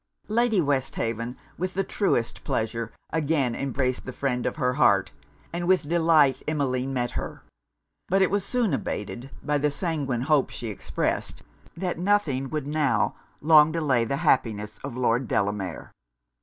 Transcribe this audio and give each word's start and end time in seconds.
Lady 0.29 0.59
Westhaven, 0.59 1.37
with 1.59 1.75
the 1.75 1.83
truest 1.83 2.43
pleasure, 2.43 2.91
again 3.11 3.53
embraced 3.53 4.03
the 4.03 4.11
friend 4.11 4.47
of 4.47 4.55
her 4.55 4.73
heart; 4.73 5.11
and 5.53 5.67
with 5.67 5.87
delight 5.87 6.41
Emmeline 6.47 6.91
met 6.91 7.11
her; 7.11 7.43
but 8.09 8.19
it 8.19 8.31
was 8.31 8.43
soon 8.43 8.73
abated 8.73 9.29
by 9.43 9.59
the 9.59 9.69
sanguine 9.69 10.21
hopes 10.21 10.55
she 10.55 10.69
expressed 10.69 11.43
that 11.77 11.99
nothing 11.99 12.49
would 12.49 12.65
now 12.65 13.13
long 13.41 13.71
delay 13.71 14.03
the 14.03 14.17
happiness 14.25 14.79
of 14.83 14.97
Lord 14.97 15.27
Delamere. 15.27 15.91